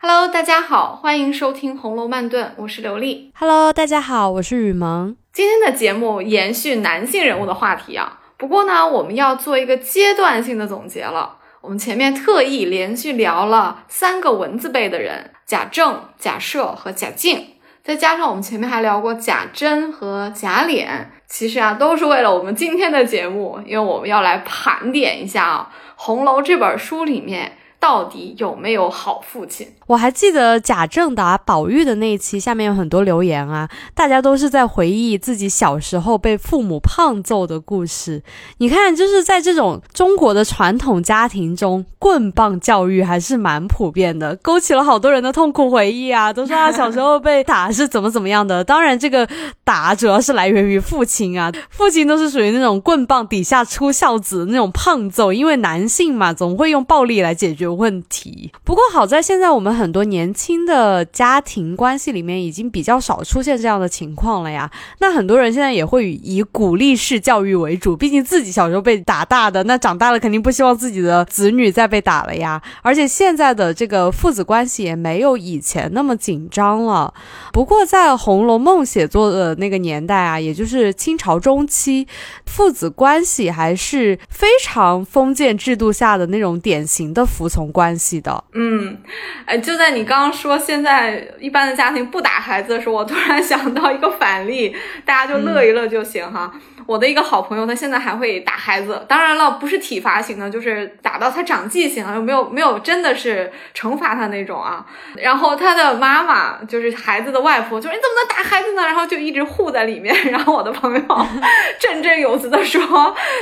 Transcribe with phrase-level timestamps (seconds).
[0.00, 3.32] Hello，大家好，欢迎收听《红楼慢炖》，我是刘丽。
[3.34, 5.16] Hello，大家好，我是雨萌。
[5.32, 11.38] 今天的节目延续男性人物的话题啊，不过呢，我们要做一个阶段性的总结了。
[11.60, 17.44] 我们前面特意连续聊了三个文字辈的人：贾政、贾赦和贾敬，
[17.82, 20.86] 再加上我们前面还聊过贾珍和贾琏。
[21.26, 27.57] 其实啊，都是为了我们今天的节目，因为我们要来盘点一下啊，《红楼》这本书里面。
[27.80, 29.68] 到底有没有好父亲？
[29.86, 38.22] 我还记得贾政打宝玉的那一期，下面有很多留言啊，大家都是在回忆自己小时候被父母胖揍的故事。
[38.58, 48.62] 你看，就是在这种中国的传统家庭中，棍棒教育还是蛮普遍的，勾起了好多人的痛苦回忆啊，都说啊小时候被打是怎么怎么样的。
[48.62, 49.26] 当然，这个
[49.64, 58.52] 打主要是来源于父亲啊，父亲都是属于那种棍棒底下出孝子那种胖揍，因为男性嘛，总会用暴力来解决问题。
[58.64, 64.70] 不过好在现在我们很多年轻的家庭关系里面已经比较少出现这样的情况了呀。
[64.98, 72.60] 那很多人现在也会以鼓励式教育为主，毕竟自己小时候被打大的，那长大了肯定不希望自己的子女再被打了呀。
[72.82, 77.12] 而且现在的这个父子关系也没有以前那么紧张了。
[77.52, 82.06] 不过在《红楼梦》写作的那个年代啊，也就是清朝中期，
[82.46, 88.44] 父子关系还是非常封建制度下的那种典型的服从关系的。
[88.52, 88.96] 嗯，
[89.44, 96.52] 哎，就在你刚刚说现在一般的家庭不打孩子的时候，我突然想到一个反例，大家就乐一乐就行哈。
[96.77, 104.86] 嗯、我的一个好朋友，他现在还会打孩子，当然了，不是体罚型的，就是打到他长记性，又没有没有真的是惩罚他那种啊。
[105.16, 108.86] 然后他的妈妈就是孩子的外婆，就说你怎么能打孩子呢？
[108.86, 110.16] 然后就一直护在里面。
[110.32, 111.26] 然后我的朋友
[111.78, 112.80] 振振有词的说：“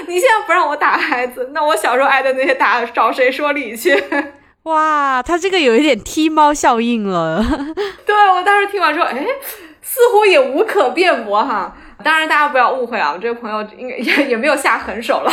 [0.08, 4.02] 你现在不让我打孩子，那我小时候挨的那些打找谁说理去？”
[4.66, 7.40] 哇，他这个有一点踢猫效应了。
[8.04, 9.24] 对我当时听完说，哎，
[9.80, 11.76] 似乎也无可辩驳哈。
[12.04, 15.32] 当然，大家不要误会啊，我这个朋友应该也也没有下狠手了。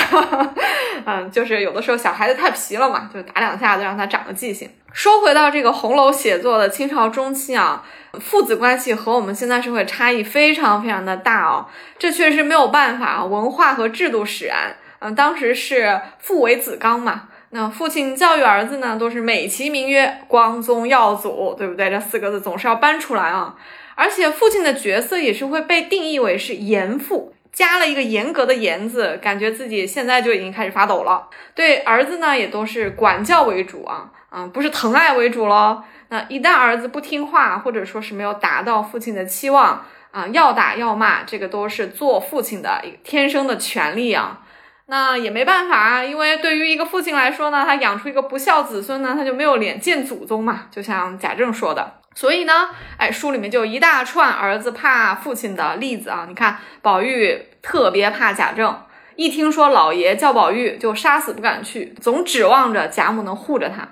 [1.06, 4.70] 嗯，就是有的时候小孩子太皮了嘛，就打两下子让他长个记性。
[4.92, 7.84] 说回到这个红楼写作的清朝中期啊，
[8.20, 11.66] 父子关系和我们现在社会差异非常非常的大哦，
[12.00, 14.76] 这确实没有办法，文化和制度使然。
[15.00, 17.24] 嗯，当时是父为子纲嘛。
[17.50, 21.90] 那父亲教育儿子呢，都是美其名曰光宗耀祖，对不对？
[21.90, 23.54] 这四个字总是要搬出来啊。
[23.96, 31.30] 而且父亲的角色也是会被定义为是严父，加了一个严格的严字，感觉自己现在就已经开始发抖了。
[31.54, 35.84] 对儿子呢，也都是管教为主啊，啊，不是疼爱为主咯。
[36.10, 44.40] 那一旦儿子不听话，或者说是没有达到父亲的期望啊，要打要骂，这个都是做父亲的一天生的权利啊。
[44.88, 50.68] 那也没办法，因为对于一个父亲来说呢，他养出一个不孝子孙呢，他就没有脸见祖宗嘛。
[50.70, 56.26] 就像贾政说的，所以呢，哎，书里面就一大串儿子怕父亲的例子啊。
[56.28, 58.84] 你看，宝玉特别怕贾政，
[59.16, 63.88] 一听说老爷叫宝玉，就杀死不敢去，总指望着贾母能护着他。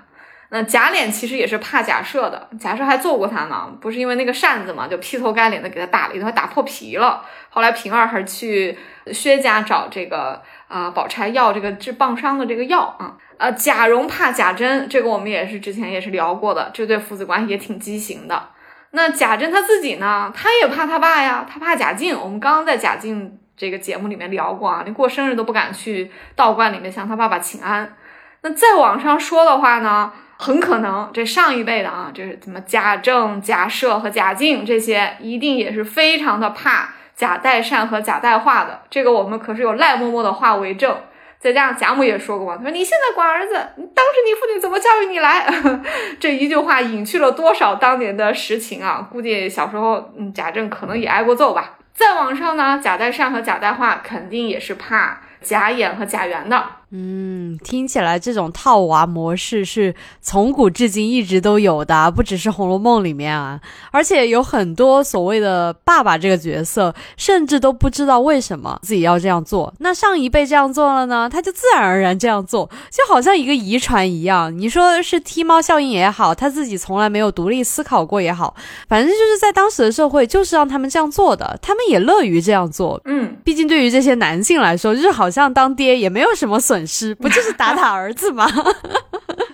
[0.50, 7.24] 那贾琏其实也是怕贾赦的，贾赦还揍过他呢，不是因为那个扇子嘛，就劈头盖脸的给他打了一顿，还打破皮了。
[7.48, 13.16] 后来平儿还去薛家找这个啊、呃、宝钗要这个治棒伤的这个药啊。
[13.38, 18.50] 呃，贾蓉怕贾珍，这个我们也是之前也是聊过的，这对父子关系也挺畸形的。
[18.92, 22.18] 那贾珍他自己呢，他也怕他爸呀，他怕贾敬。
[22.18, 27.94] 我们刚刚在贾敬这个节目里面聊过啊，连过生日都不敢去道观里面向他爸爸请安。
[28.42, 30.12] 那再往上说的话呢？
[30.38, 38.82] 很可能这上一辈的啊，这是怎么贾政、贾赦和贾敬这些，一定也是非常的怕贾代善和贾代化的。
[38.90, 40.96] 这个我们可是有赖嬷嬷的话为证。
[41.42, 45.44] 再加上贾母也说过嘛，他说你现在管儿子，你当时你父亲怎么教育你来？
[46.20, 49.08] 这一句话隐去了多少当年的实情啊！
[49.10, 51.78] 估计小时候，嗯，贾政可能也挨过揍吧。
[51.92, 56.64] 再往上呢，贾代善和贾代化肯定也是怕贾演和贾元的。
[56.94, 63.58] 嗯，听起来这种套娃模式是从古至今一直都有的，不只是《红楼梦》里面啊，
[63.90, 69.72] 而且有很多所谓的爸爸这个角色，甚至都不知道为什么自己要这样做。
[69.78, 74.54] 那上一辈这样做了呢，他就自然而然这样做，就好像一个遗传一样。
[74.54, 78.54] 你说是踢猫效应也好，他自己从来没有独立思考过也好，
[78.86, 83.00] 反正就是在当时的社会就是让他们这样做的，他们也乐于这样做。
[83.06, 86.81] 嗯，毕竟对于这些男性来说，就是好像当爹也没有什么损。
[87.14, 88.46] 不就是打打儿子吗？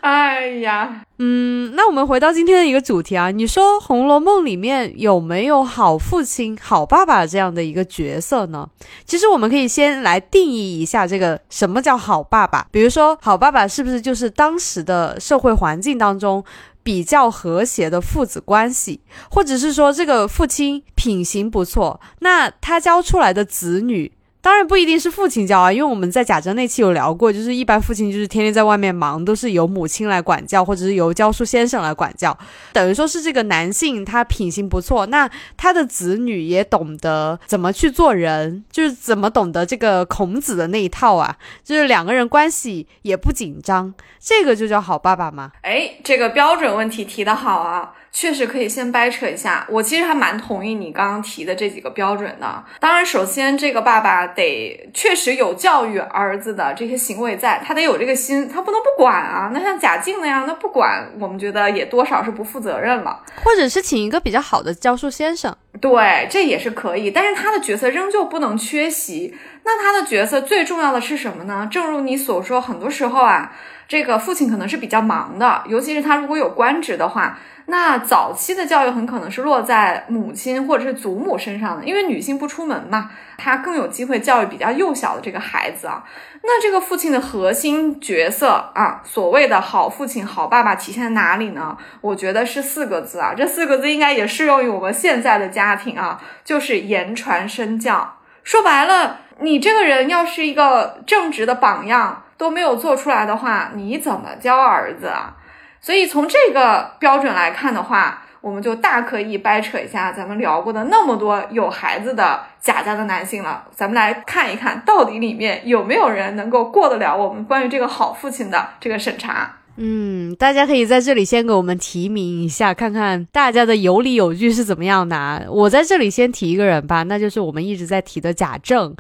[0.00, 8.66] 哎呀，嗯，那我们回到今天的一个主题啊，你说《红楼梦》里面有没有好父亲、好爸爸这样的一个角色呢？
[9.04, 12.66] 其实我们可以先来定义一下这个什么叫好爸爸。
[12.70, 16.44] 比如说，好爸爸是不是就是当时的社会环境当中？
[16.81, 24.10] 比较和谐的父子关系，或者是说这个父亲品行不错，那他教出来的子女。
[24.48, 32.34] 当然不一定是父亲教啊，因为我们在贾政那期有聊过，就是一般父亲就是天天在外面忙，都是由母亲来管教，或者是由教书先生来管教，
[32.72, 45.52] 等于说是这个男性他品行不错，那他的子女也懂得怎么去做人，就是怎么懂得这个孔子的那一套啊，就是两个人关系也不紧张，这个就叫好爸爸吗？
[45.60, 47.92] 哎，这个标准问题提得好啊。
[48.12, 52.64] 确实可以先掰扯一下，我其实还蛮同意你刚刚提的这几个标准的。
[52.81, 59.50] 当然，首先这个爸爸得确实有教育儿子的这些行为在，他得有这个心，他不能不管啊。
[59.52, 63.22] 那像贾静那样，那不管，我们觉得也多少是不负责任了。
[63.44, 67.10] 或者是请一个比较好的教书先生，对，这也是可以。
[67.10, 69.37] 但是他的角色仍旧不能缺席。
[69.69, 71.69] 那他的角色最重要的是什么呢？
[71.70, 73.53] 正如你所说，很多时候啊，
[73.87, 77.38] 这个父亲可能是比较忙的，尤其是他如果有官职的话。
[77.70, 86.03] 那早期的教育很可能是落在母亲或者是祖母身上的，因为女性不出门嘛，她更有机会教育比较幼小的这个孩子啊。
[86.43, 91.76] 那这个父亲的核心角色啊，所谓的好父亲、好爸爸体现在哪里呢？
[92.00, 98.15] 我觉得是四个字啊，这四个字应该也适用于我们现在的家庭啊，就是言传身教。
[98.43, 105.35] 说白了，你这个人要是一个正直的榜样都没有做出来的话，你怎么教儿子啊？
[105.81, 113.64] 所以从这个标准来看的话，我们就大可以掰扯一下咱们聊过的那么多有孩子的贾家的男性了。
[113.73, 119.55] 咱们来看一看到底里面有没有人能够过得了我们关于这个好父亲的这个审查。
[119.80, 125.46] 嗯，大家可以在这里先给我们提名一下，看看大家的有理有据是怎么样的。
[125.48, 128.92] 我在这里先提一个人吧，那就是我们一直在提的贾政。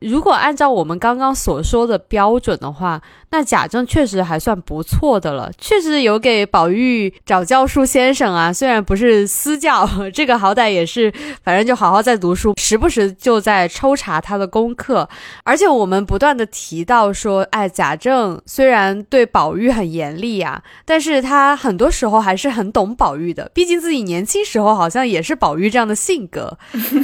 [0.00, 3.00] 如果按照我们刚刚所说的标准的话，
[3.30, 8.52] 那贾政确实还算不错的了，确实有给宝玉找教书先生啊。
[8.52, 11.12] 虽然不是私教，这个好歹也是，
[11.42, 15.08] 反正就好好在读书，时不时就在抽查他的功课。
[15.42, 26.56] 而且我们不断的提到说，哎，贾政虽然对宝玉很严厉啊，但是他很多时候还是很懂宝玉的，毕竟自己年轻时候好像也是宝玉这样的性格。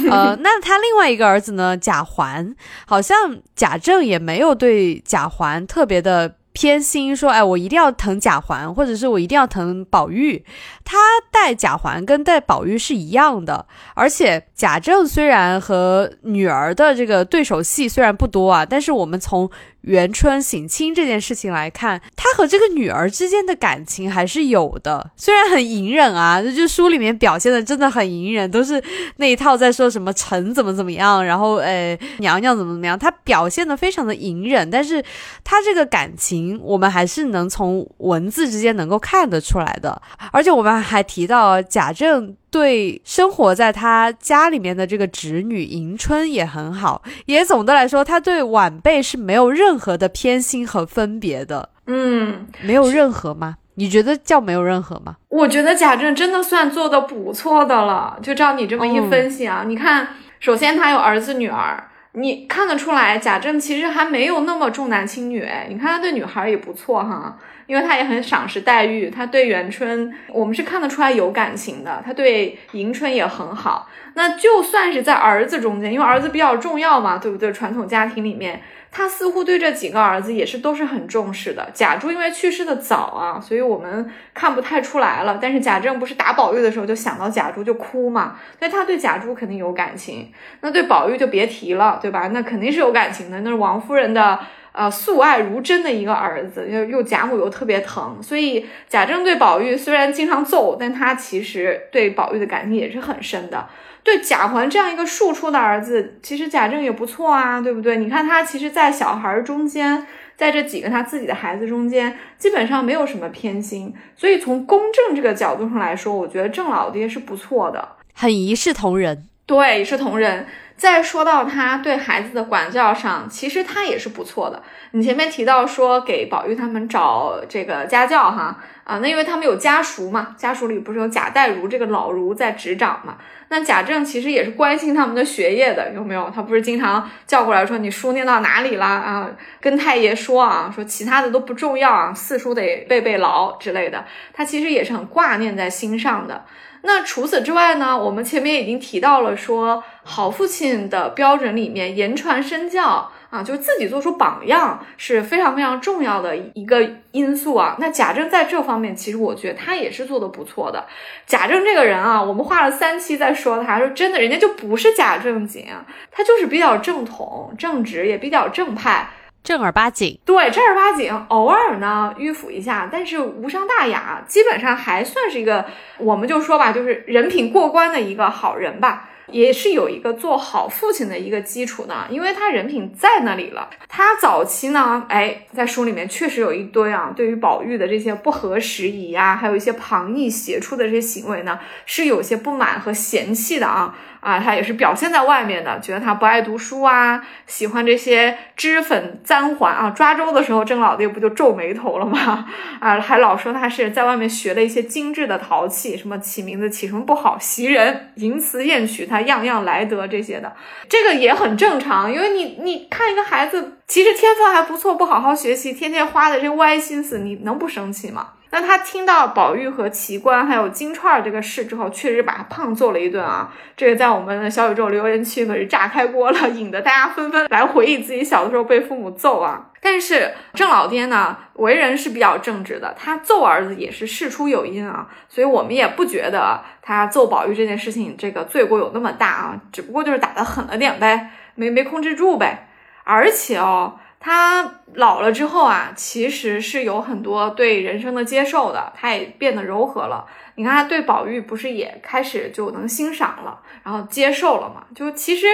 [0.09, 2.55] 呃，那他另外一个儿子呢，贾环。
[2.85, 10.45] 好像贾政也没有对贾环特别的偏心，说哎，我一定要疼贾环，或者是我一定要疼宝玉。
[10.83, 10.97] 他
[11.31, 19.49] 待贾环跟待宝玉是一样的，而且贾政虽然和女儿的这个对手戏虽然不多啊，但是我们从。
[19.85, 28.83] 元春省亲这件事情来看，他和这个女儿之间的感情还是有的，虽然很隐忍啊，就书里面表现的真的很隐忍，都是
[29.17, 35.03] 那一套在说什么臣怎么怎么样，然后呃娘娘怎么怎么样，他表现的非常的隐忍，但是
[35.43, 42.35] 他这个感情我们还是能从文字之间能够看得出来的，而且我们还提到贾政。
[42.51, 51.69] 对生活在他家里面的这个侄女迎春也很好，也总的来说，他对晚辈是没有任何的偏心和分别的。
[51.87, 53.57] 嗯，没有任何吗？
[53.75, 55.17] 你觉得叫没有任何吗？
[55.27, 58.17] 我觉得贾政真的算做的不错的了。
[58.23, 60.07] 就照你这么一分析啊，你看，
[60.39, 61.83] 首先他有儿子女儿，
[62.13, 65.45] 你看得出来，贾政其实还没有那么重男轻女。
[65.67, 67.37] 你看他对女孩也不错哈。
[67.67, 72.01] 因为他也很赏识黛玉，他对元春，我们是看得出来有感情的。
[72.05, 73.89] 他对迎春也很好。
[74.13, 77.51] 那就算是在儿子中间，因为儿子比较重要嘛，对不对？
[77.51, 81.67] 传统家庭里面，他似乎对这几个儿子也是都是很重视的。
[81.73, 85.37] 贾珠因为去世的早啊，所以我们看不太出来了。
[85.41, 90.31] 但是贾政不是打宝玉的时候就想到贾珠就哭嘛，所以他对贾珠肯定有感情。
[90.61, 92.29] 那对宝玉就别提了，对吧？
[92.29, 93.41] 那肯定是有感情的。
[93.41, 94.39] 那是王夫人的。
[94.75, 103.67] 呃，素爱如真的一个儿子，又又贾母又特别疼，所以贾政对宝玉虽然经常揍，但他其实对宝玉的感情也是很深的。
[104.03, 107.97] 对贾环这样一个庶出的儿子，其实贾政也不错啊，对不对？
[107.97, 110.05] 你看他其实，在小孩中间，
[110.35, 119.23] 在这几个他自己的孩子中间，基本上没有什么偏心，所以从公正这个角度上来说，我觉得郑老爹是不错的，很一视同仁。
[119.47, 120.45] 对，一视同仁。
[120.77, 124.61] 再说到他对孩子的管教上，其实他也是不错的。
[124.91, 133.15] 你前面提到说给宝玉他们找这个家教哈啊，那因为他们有家塾嘛，家塾里不是有贾代儒这个老儒在执掌嘛？
[133.47, 136.29] 那贾政其实也是关心他们的学业的，有没有？
[136.35, 139.29] 他不是经常叫过来说你书念到哪里啦啊？
[139.61, 144.03] 跟太爷说啊，说其他的都不重要啊，四书得背背牢之类的。
[144.33, 146.43] 他其实也是很挂念在心上的。
[146.87, 147.97] 那除此之外呢？
[147.97, 157.75] 我们前面已经提到了，说好父亲的标准里面，言传身教啊，就是自己做出榜样是非常非常重要的一个因素啊。
[157.79, 160.85] 那贾政在这方面，其实我觉得他也是做的不错的。
[161.25, 165.65] 贾政这个人啊，我们花了三期在说他，说真的，人家就不是假正经，
[166.11, 169.09] 他就是比较正统、正直，也比较正派。
[169.43, 175.65] 正儿八经，对，正儿八经，偶尔呢迂腐一下，但是无伤大雅，基本上还算是一个，
[175.97, 183.69] 我们就说吧，就是人品过关的一个好人吧，也是有一个做好父亲的一个基础呢，因为他人品在那里了。
[183.87, 193.95] 他早期呢，哎，在书里面确实有一堆啊，对于宝玉的这些不合时宜呀，还有一些旁逸斜出的这些行为呢，是有些不满和嫌弃的啊。
[194.25, 199.91] 啊，他也是表现在外面的，觉得他不爱读书啊，喜欢这些脂粉簪环啊。
[199.91, 202.43] 抓周的时候，郑老爹不就皱眉头了吗？
[202.81, 210.51] 啊，还老说他是在外面学了一些精致的陶器，什么起名字起什么不好，袭人、淫词艳曲，他样样来得这些的，
[210.89, 212.11] 这个也很正常。
[212.11, 218.29] 因为你你看一个孩子，其实天分还不错，不好好学习，天天花的这歪心思，你能不生气吗？
[218.55, 223.51] 那他听到宝玉和奇观还有金钏这个事之后，确实把他胖揍了一顿啊！
[223.75, 229.71] 这个在我们的小宇宙留言区可是炸开锅了，引得大家纷纷来回忆自己小的时候被父母揍啊。
[229.81, 242.69] 但是郑老爹呢，为人是比较正直的，他揍儿子也是事出有因啊，所以我们也不觉得他揍宝玉这件事情这个罪过有那么大啊，只不过就是打的狠了点呗，没没控制住呗，
[243.03, 243.99] 而且哦。
[244.25, 250.25] 他老了之后啊，其实是有很多对人生的接受的，他也变得柔和了。
[250.55, 254.83] 你看他对宝玉不是也开始就能欣赏了，然后接受了嘛？
[254.95, 255.45] 就其实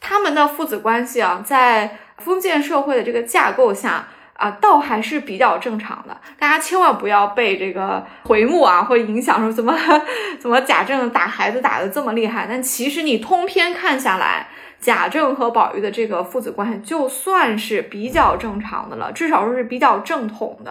[0.00, 6.16] 他们的父子关系啊，在封建社会的这个架构下啊，倒还是比较正常的。
[6.38, 9.76] 大家千万不要被这个回目啊，或者影响说怎么
[10.40, 12.46] 怎么贾政打孩子打的这么厉害。
[12.48, 14.48] 但其实你通篇看下来。
[14.84, 20.70] 贾政和宝玉的这个父子关系，就算是比较正常的了，至少说是比较正统的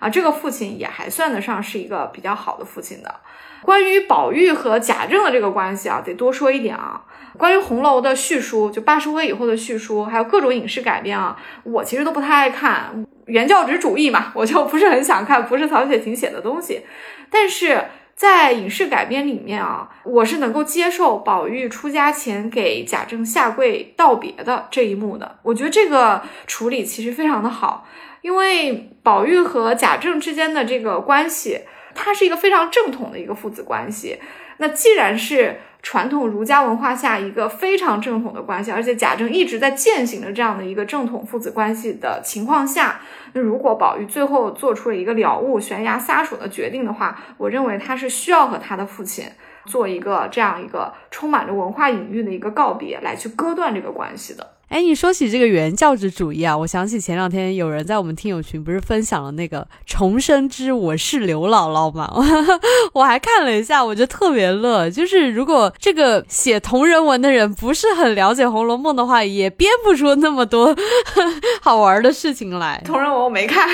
[0.00, 0.08] 啊。
[0.10, 3.14] 这个父亲也还算得上是一个比较好的父亲的。
[3.62, 7.00] 关于宝玉和贾政的这个关系啊，得多说一点啊。
[7.38, 16.84] 关于红楼的叙述，就八十回以后的叙述，还有各种影视改编啊，我其实都不太爱看，原教旨主义嘛，我就不是很想看，不是曹雪芹写的东西。
[17.30, 17.84] 但是。
[18.14, 25.38] 在影视改编里面啊，我是能够接受宝玉出家前给贾政下跪道别的这一幕的。
[25.42, 27.86] 我觉得这个处理其实非常的好，
[28.20, 31.62] 因为宝玉和贾政之间的这个关系，
[31.94, 34.18] 它是一个非常正统的一个父子关系。
[34.58, 43.00] 那既然是传统儒家文化下一个非常正统的关系，而且贾政一直在践行着这样的一个正统父子关系的情况下，
[43.32, 49.26] 那如果宝玉最后做出了一个了悟、悬崖撒手的决定的话，我认为他是需要和他的父亲
[49.66, 54.48] 做一个这样一个充满着文化隐喻的一个告别，来去割断这个关系的。
[54.68, 62.10] 哎，你说起这个原教旨主义啊，我想起前两天有人在我们听友群不是分享了那个“重生之我是刘姥姥”吗？
[62.94, 64.88] 我还看了一下，我就特别乐。
[64.88, 70.74] 就是如果这个写同人文的人不是很了解《红楼梦》的话，也编不出那么多
[71.60, 72.82] 好玩的事情来。
[72.86, 73.68] 同人文我没看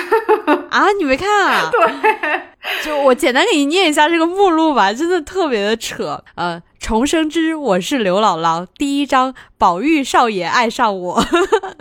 [0.69, 1.71] 啊，你没看啊？
[1.71, 2.41] 对，
[2.85, 6.23] 就我简单给你念一下这个目录吧，真的特别的扯。
[6.35, 6.63] 呃。
[6.81, 11.25] 重生之我是刘姥姥，第一章宝玉少爷爱上我，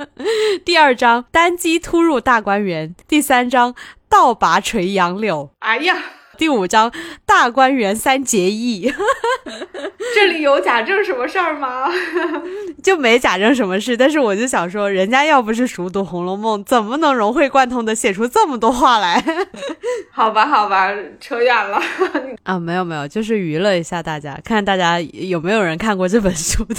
[0.66, 3.76] 第二章单机突入大观园，第三章
[4.10, 5.96] 倒拔垂杨柳，哎呀，
[6.38, 6.92] 第五章
[7.26, 8.94] 大观园三结义。
[10.16, 11.88] 这里有贾政什么事儿吗？
[12.82, 19.24] 就没贾政什么事，但是我就想说，人家要不是熟读《红楼梦》，怎么能融会贯通的写出这么多话来？
[20.12, 21.82] 好吧，好吧，扯远了
[22.44, 26.76] 啊，没有没有，就是娱乐一下大家，看大家有没有人看过这本书的。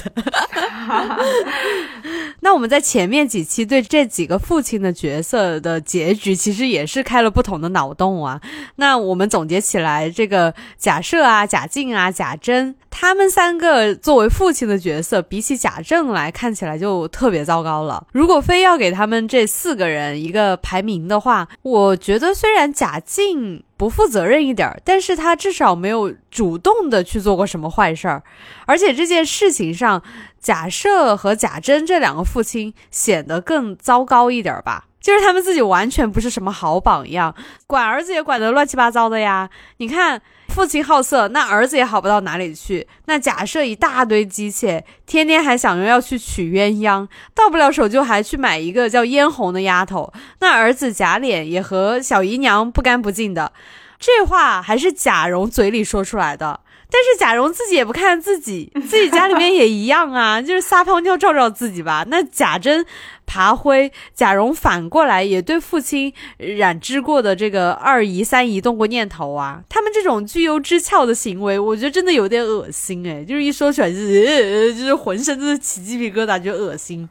[2.41, 8.41] 那我们在前面几期对这几个父亲的角色的结局，其实也是开了不同的脑洞啊。
[8.77, 18.07] 那我们总结起来，这个贾赦啊、贾静啊、贾珍，他们三个作为父亲的角色，比起贾政来看起来就特别糟糕了。
[18.12, 23.64] 如果非要给他们这四个人一个排名的话，我觉得虽然贾静。
[23.78, 28.25] 不负责任一点，但是他至少没有主动的去做过什么坏事儿，
[28.67, 30.02] 而且这件事情上，
[30.40, 34.87] 贾赦和贾珍这两个父亲显得更糟糕一点吧。
[35.00, 37.35] 就是他们自己完全不是什么好榜样，
[37.67, 39.49] 管儿子也管得乱七八糟的呀。
[39.78, 42.87] 你看，父亲好色，那儿子也好不到哪里去。
[43.07, 50.12] 那假设一大堆姬妾，天天还想着要去娶鸳鸯，到不了手就还去买一个叫嫣红的丫头。
[50.40, 53.52] 那儿子贾琏也和小姨娘不干不净的，
[54.00, 56.61] 这话还是贾蓉嘴里说出来的。
[56.90, 62.02] 但是贾蓉自己也不看自己，自己家里面也一样啊，就是撒泡尿照照自己吧。
[62.09, 62.85] 那贾珍
[63.28, 69.62] 爬灰，贾蓉反过来也对父亲染指过的这个二姨、三姨动过念头啊。
[69.68, 77.06] 他们这种居忧之俏的行为，我觉得真的有点恶心哎，就是一说出来就是，就是浑身都是起鸡皮疙瘩，就恶心。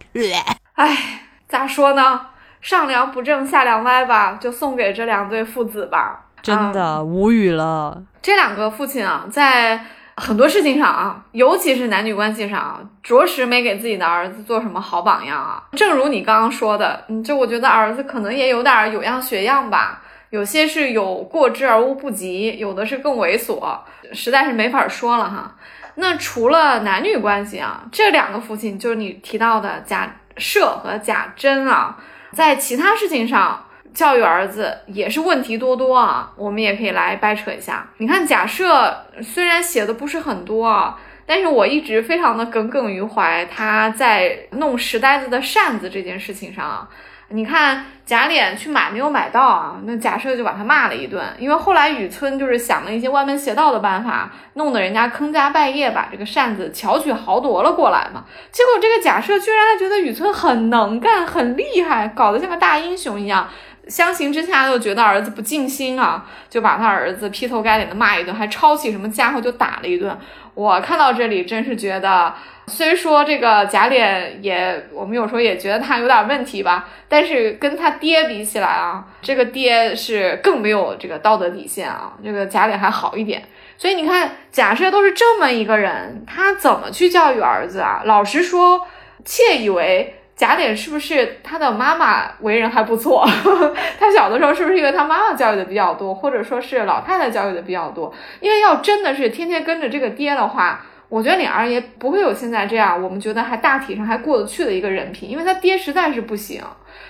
[0.74, 2.22] 哎，咋说呢？
[2.60, 6.26] 上梁不正下梁歪吧，就送给这两对父子吧。
[6.42, 8.04] 真的无语了。
[8.22, 9.86] 这两个父亲啊，在
[10.20, 15.64] 很多事情上啊，尤其是男女关系上啊，着实没给自己的儿子做什么好榜样啊。
[15.74, 23.78] 正如你刚刚说的，嗯，就我觉得儿子可能也有点有样学样吧，有些是有过之而无不及，有的是更猥琐，
[24.12, 25.56] 实在是没法说了哈。
[25.96, 31.96] 那除了男女关系啊，这两个父亲就是你提到的贾赦和贾珍啊，
[32.32, 33.64] 在其他事情上。
[33.98, 37.90] 教育儿子也是问题多多啊，我们也可以来掰扯一下。
[37.98, 43.44] 你看，假设虽然写的不是很多啊，但是我一直非常的耿耿于怀。
[43.46, 46.88] 他在弄石呆子的扇子这件事情上啊，
[47.30, 51.26] 你看贾琏去买没有买到啊，那假设就把他骂了一顿。
[51.40, 58.24] 因为后来雨村就是想了一些歪门邪道的办法，弄得人家坑家败业，把这个扇子巧取豪夺了过来嘛。
[58.52, 63.50] 结果这个假设居然还觉得雨村很能干、很厉害，搞得像个大英雄一样。
[63.90, 70.18] 相形之下，又觉得儿子不尽心啊，就把他儿子劈头盖脸的骂一顿，还抄起什么家伙就打了一顿。
[70.54, 72.34] 我看到这里，真是觉得，
[72.66, 83.44] 虽说这个贾琏也，我们有时候也觉得他有点问题吧，但是跟他爹比起来啊，这个爹是更没有这个道德底线啊，这个贾琏还好一点。
[83.78, 88.02] 所以你看，假设都是这么一个人，他怎么去教育儿子啊？
[88.06, 88.88] 老实说，
[89.24, 90.16] 窃以为。
[90.38, 93.28] 贾琏是不是他的妈妈为人还不错？
[94.00, 98.14] 他小的时候是不是因为他妈妈教育的比较多，或者说是老太太教育的比较多？
[98.40, 106.62] 因为要真的是天天跟着这个爹的话，我觉得李二爷不会有现在这样我们觉得还大体上还过得去的一个人品，因为他爹实在是不行。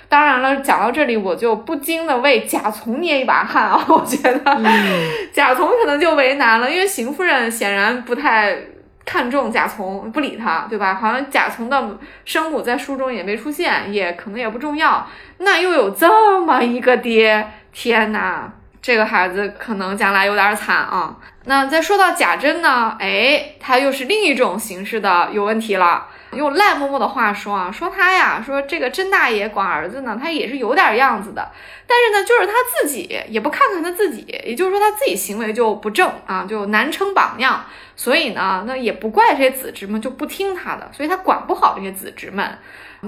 [0.08, 3.84] 当然了，讲到这里我就不禁的为贾从捏一把汗啊！
[3.90, 4.40] 我觉得
[5.34, 8.58] 贾从可能就为难了，因为邢夫人显然不太。
[9.08, 10.94] 看中贾从不理他，对吧？
[10.94, 15.08] 好像贾从的生母在书中也没出现，也可能也不重要。
[15.38, 21.16] 那又有这么一个爹，天哪，这个孩子可能将来有点惨啊。
[21.46, 26.08] 那再说到贾珍呢，哎，他又是另一种形式的有问题了。
[26.34, 31.52] 用赖嬷嬷的话说啊，说他呀，说这个甄大爷管儿子呢，他也是有点样子的。
[31.88, 37.66] 但是呢，就是他自己也不看看他自己，也就是说他自己行为就不正啊，就难称榜样。
[37.96, 42.58] 所以呢，那也不怪这些子侄们就不听他的，所以他管不好这些子侄们。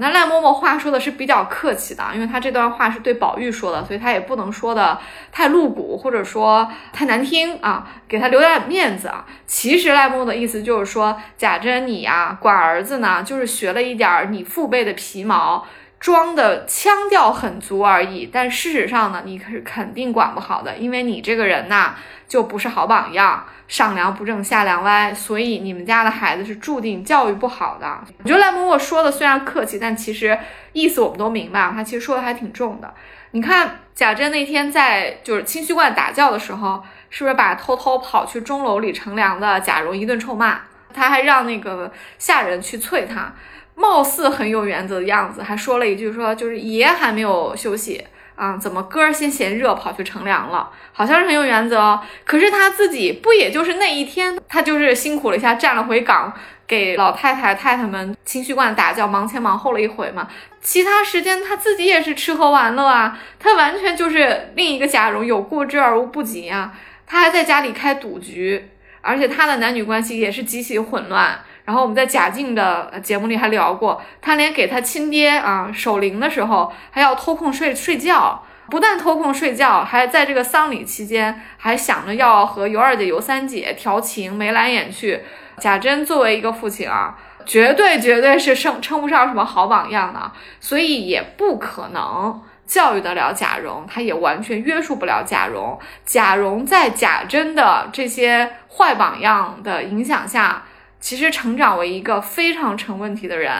[0.00, 4.98] 那赖嬷嬷话说的是比较客气的，因为她这段话是对宝玉说的，所以她也不能说的
[5.30, 9.24] 太露骨，或者说太难听啊，给他留点面子啊。
[9.46, 15.64] 其实赖嬷嬷的意思就是说，贾珍你呀管儿子呢，就是学了一点你父辈的皮毛。
[16.00, 21.94] 装的腔调很足而已，但事实上呢，你可是肯定管不好的，因为你这个人呐，
[22.26, 28.00] 就不是好榜样，上梁不正下梁歪，所以你们家的孩子是注定教育不好的。
[28.24, 30.38] 我觉得赖嬷嬷说的虽然客气，但其实
[30.72, 32.94] 意思我们都明白，他其实说的还挺重的。
[33.32, 40.62] 你看贾珍那天在就是清虚观打醮的时候，是不是把偷偷跑去钟楼里乘凉的贾蓉一顿臭骂？
[40.92, 43.32] 他还让那个下人去啐他。
[43.80, 48.04] 貌似很有原则的样子，还说了一句说就是爷还没有休息
[48.36, 50.68] 啊，怎么哥儿先嫌热跑去乘凉了？
[50.92, 56.30] 好像是很有原则，可是他自己不也就是那一天，他就是辛苦了一下，站了回岗，
[56.66, 60.28] 给老太太太太们清虚观打醮，忙前忙后了一回嘛。
[60.60, 66.74] 其他时间他自己也是吃喝玩乐啊，他完全就是另一个贾蓉，有过之而无不及啊。
[67.06, 68.68] 他还在家里开赌局，
[69.00, 71.40] 而且他的男女关系也是极其混乱。
[71.70, 85.22] 然后我们在贾静的节目里还聊过，他连给他亲爹啊守灵的时候，还要偷空睡睡觉，不但偷空睡觉，还在这个丧礼期间还想着要和尤二姐、尤三姐调情，眉来眼去。
[85.58, 95.78] 贾珍作为一个父亲啊，绝对绝对是称称不上什么好榜样的，所以也不可能教育得了贾蓉，他也完全约束不了贾蓉。
[96.04, 100.64] 贾蓉在贾珍的这些坏榜样的影响下。
[101.00, 103.50] 其实成长为一个非常成问题的人，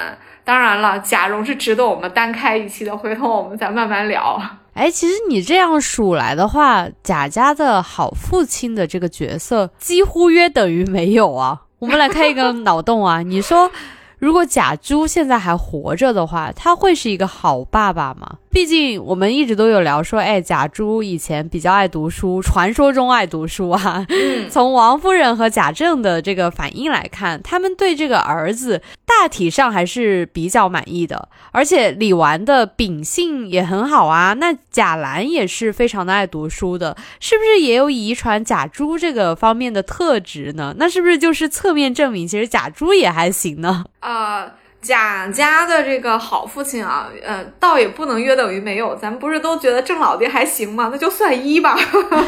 [0.45, 4.41] 当然了，贾蓉是值得我们单开一期的，回头我们再慢慢聊。
[4.75, 11.63] 哎，其实你这样数来的话，贾家的好父亲的这个角色几乎约等于没有啊。
[11.81, 13.71] 我们来开一个脑洞啊，你说
[14.19, 18.37] 如果贾珠现在还活着的话，他会是一个好爸爸吗？
[18.53, 24.05] 毕竟我们一直都有聊说，哎，贾珠以前比较爱读书，传说中爱读书啊。
[24.51, 31.29] 从王夫人和贾政的这个反应来看，他们对这个儿子大体上还是比较满意的。
[31.53, 40.75] 而且李纨的秉性也很好啊，那贾兰也是非常的爱读书的，是不是也有遗传贾珠这个方面的特质呢？
[40.77, 43.85] 那是不是就是侧面证明，其实贾珠也还行呢？
[44.01, 44.55] 啊。
[44.83, 48.97] 贾家的这个好父亲啊，呃，倒也不能约等于没有。
[48.97, 50.89] 咱们不是都觉得郑老爹还行吗？
[50.91, 51.79] 那就算一吧，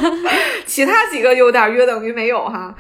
[0.67, 2.75] 其他几个有点约等于没有哈。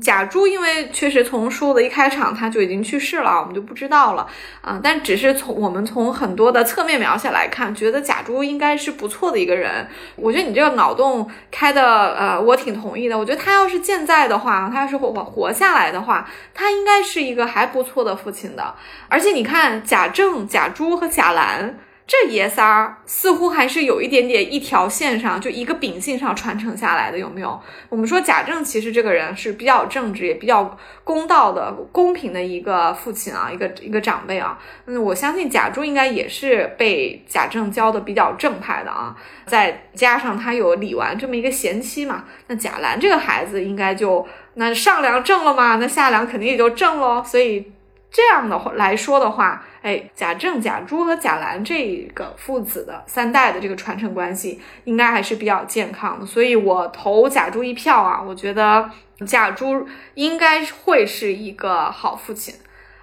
[0.00, 4.26] 贾珠因为确实从书的一开场他就已经去世了，我们就不知道了
[4.60, 4.78] 啊。
[4.82, 9.88] 但只是从我们从很多的侧面描写来看，觉得贾珠应该是不错的一个人。
[10.16, 13.18] 我觉得你这个脑洞开的，呃，我挺同意的。
[13.18, 18.74] 我觉得他要是健在的话，他要是活活下来的话，他应该是一个还不错的父亲的。
[19.08, 21.78] 而且你看，贾政、贾珠和贾兰。
[22.10, 27.60] 这爷仨儿似乎还是有一点点一条线上，就一个秉性上传承下来的，有没有？
[27.90, 34.58] 我们说贾政其实这个人是比较正直，也比较公道的、公平的一个父亲啊，一个一个长辈啊。
[34.86, 39.14] 嗯，我相信贾珠应该也是被贾政教的比较正派的啊。
[39.44, 47.22] 再加上他有李纨这么一个贤妻嘛，那贾兰这个孩子应该就那上梁正了嘛，那下梁肯定也就正喽。
[47.22, 47.70] 所以。
[48.10, 56.26] 这样的话来说的话，哎，贾政、贾珠和贾兰这个父子的三代的这个传承关系，应该还是比较健康的。
[56.26, 58.90] 所以我投贾珠一票啊，我觉得
[59.26, 62.54] 贾珠应该会是一个好父亲。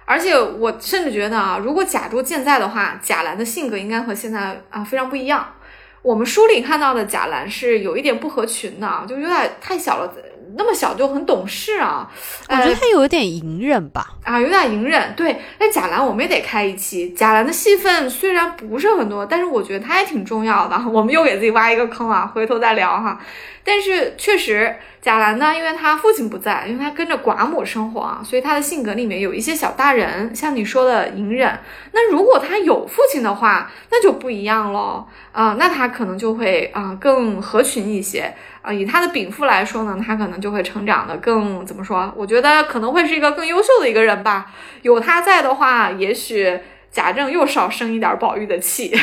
[0.04, 5.54] 而且我甚至觉得啊，如果贾珠健在的话，贾兰的性格应该和现在啊非常不一样。
[6.02, 10.14] 我们书里看到的贾兰是有一点不合群的，就有点太小了。
[10.56, 12.10] 那么小就很懂事啊，
[12.48, 15.14] 我觉得他有点隐忍吧，啊，有点隐忍。
[15.14, 17.10] 对，那贾兰我们也得开一期。
[17.10, 20.76] 贾兰的戏份虽然不是很多，但是我觉得他也挺重要的。
[20.90, 23.20] 我们又给自己挖一个坑啊，回头再聊哈。
[23.68, 31.58] 但是确实，贾兰呢，因为他父亲不在，因为他跟着寡母生活啊，所以他的性格里面有一些小大人，像你说的隐忍。
[31.90, 38.32] 那如果他有父亲的话，那就不一样喽啊，那他可能就会啊更合群一些
[38.66, 38.72] 啊。
[38.72, 42.12] 以他的禀赋来说呢，他可能就会成长的更怎么说？
[42.16, 44.52] 我觉得可能会是一个更优秀的一个人吧。
[44.82, 46.58] 有他在的话，也许
[46.90, 48.92] 贾政又少生一点宝玉的气。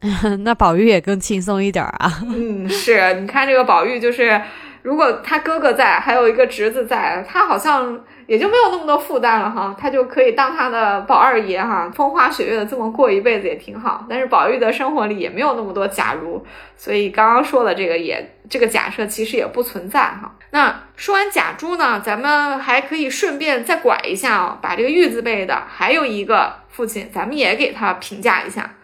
[0.44, 2.20] 那宝玉也更轻松一点啊。
[2.22, 4.40] 嗯，是你看这个宝玉，就是
[4.82, 14.04] 如果他哥哥在，还有一个侄子在，他好像也就没有那么多负担了哈，他就可以当他的宝二爷哈，风花雪月的这么过一辈子也挺好。
[14.08, 16.44] 但是宝玉的生活里也没有那么多假如，
[16.76, 20.34] 所以刚刚说的这个也这个假设其实也不存在哈。
[20.50, 28.74] 那说完假珠呢，咱们还可以顺便再拐一下啊，把这个玉字辈的还有一个父亲，咱们也给他评价一下。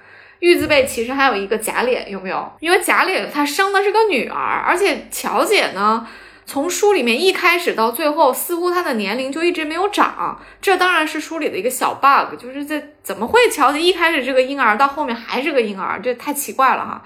[0.40, 2.52] 玉字辈其实还有一个贾琏，有没有？
[2.58, 6.04] 因为贾琏他生的是个女儿，而且乔姐呢，
[6.44, 10.40] 从书里面一开始到最后，似乎他的年龄就一直没有长。
[10.60, 16.00] 这当然是书里的一个小 bug，就是这怎么会乔姐一开始这个婴儿，到后面还是个婴儿？
[16.02, 17.02] 这太奇怪了哈。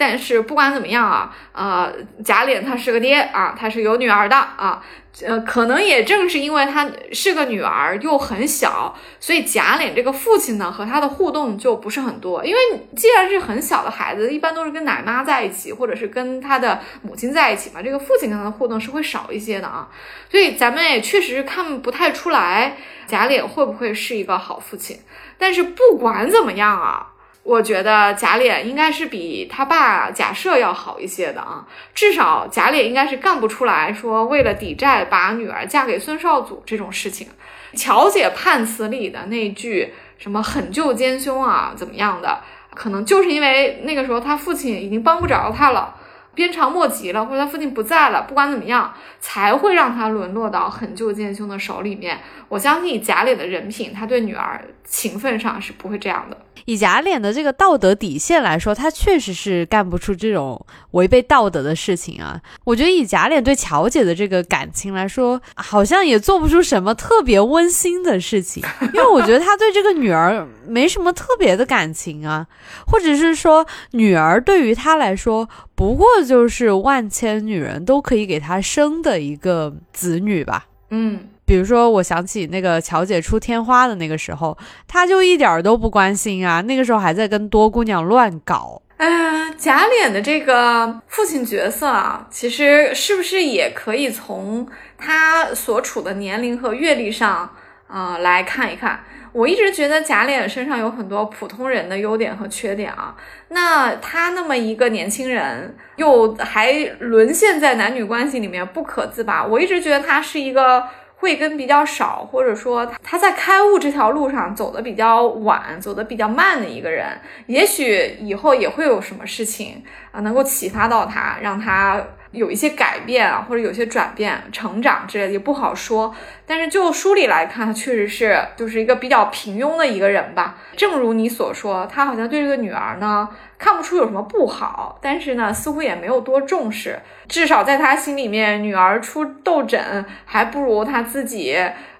[0.00, 1.92] 但是不管怎么样啊，呃，
[2.24, 4.80] 贾琏他是个爹啊，他是有女儿的啊，
[5.26, 12.44] 呃，可能也正是因为他是个女儿又很小，所以贾琏这个父亲呢和他的互动就不是很多。
[12.44, 12.58] 因为
[12.96, 19.88] 既然是很小的孩子，一般都是跟奶妈在一起，或者是跟他的母亲在一起嘛，这个父亲跟他的互动是会少一些的啊。
[20.30, 22.76] 所以咱们也确实看不太出来
[23.08, 24.96] 贾琏会不会是一个好父亲。
[25.36, 27.14] 但是不管怎么样啊。
[27.48, 37.26] 我觉得贾琏应该是比他爸贾赦要好一些的啊，至少贾琏应该是干不出来说为了抵债把女儿嫁给孙绍祖这种事情。
[37.72, 42.38] 乔姐判词里的那句什么狠救奸凶啊，怎么样的，
[42.74, 45.94] 可能就是因为那个时候他父亲已经帮不着他了。
[46.34, 52.20] 鞭长莫及了，或者他父亲不在了，不管怎么样，才会让他沦落到狠救奸凶的手里面。
[52.48, 56.36] 我相信贾琏的人品，他对女儿情分上是不会这样的。
[56.64, 62.38] 以贾琏的这个道德底线来说，他确实是干不出这种违背道德的事情啊。
[62.64, 72.46] 我觉得以贾琏对乔姐的这个感情来说，好像也做不出什么特别温馨的事情， 因为我觉得他对这个女儿没什么特别的感情啊，
[72.86, 75.48] 或者是说女儿对于他来说。
[75.74, 80.66] 不过就是万千女人都可以给他生的一个子女吧。
[80.90, 84.56] 嗯，比如说，我想起那个乔姐出天花的那个时候，
[84.86, 86.60] 他就一点都不关心啊。
[86.60, 88.82] 那个时候还在跟多姑娘乱搞。
[88.98, 97.50] 嗯，贾琏的这个父亲角色啊，其实是不是也可以从他所处的年龄和阅历上
[97.86, 99.00] 啊来看一看？
[99.32, 103.16] 我一直觉得贾琏身上有很多普通人的优点和缺点啊。
[103.48, 110.84] 那他那么一个年轻人，又还沦陷在男女关系里面不可自拔，我一直觉得他是一个。
[111.20, 117.06] 慧根比较少，或者说他在开悟这条路上走的比较晚，走的比较慢的一个人，
[117.46, 122.00] 也许以后也会有什么事情啊，能够启发到他，让他
[122.32, 126.14] 有一些改变啊，或者有些转变、成长之类的，也不好说。
[126.46, 130.56] 但是就书里来看，确实是就是一个比较平庸的一个人吧。
[130.76, 133.28] 正如你所说，他好像对这个女儿呢。
[133.58, 136.96] 看不出有什么不好，但是呢，似乎也没有多重视。
[137.26, 141.58] 至少在他心里面，女儿出痘疹还不如他自己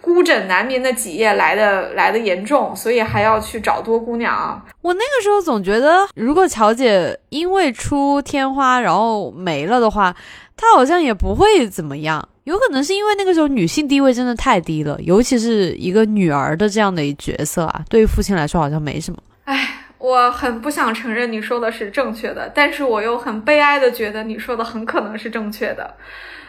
[0.09, 4.61] 孤枕难眠的几夜来的来的严重，所以还要去找多姑娘。
[4.81, 10.17] 我那个时候总觉得，如果乔姐因为出天花然后没了的话，
[10.57, 12.27] 她好像也不会怎么样。
[12.45, 19.19] 有可能是因为那个时候女性地位真的太低了，尤其是一个女儿的这样的一角色啊，对于父亲来说好像没什么。
[19.45, 19.75] 唉。
[20.01, 25.93] 我很不想承认你说的是正确的，但是我又很悲哀的觉得你说的很可能是正确的。